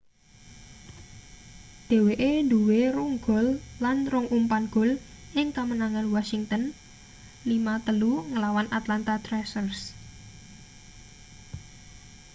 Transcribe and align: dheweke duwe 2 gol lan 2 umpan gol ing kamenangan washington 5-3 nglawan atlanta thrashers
dheweke 1.89 2.31
duwe 2.51 2.79
2 2.95 3.25
gol 3.27 3.47
lan 3.83 3.97
2 4.09 4.33
umpan 4.37 4.63
gol 4.75 4.91
ing 5.39 5.47
kamenangan 5.57 6.05
washington 6.15 6.63
5-3 7.47 8.31
nglawan 8.33 8.67
atlanta 8.79 9.13
thrashers 9.25 9.79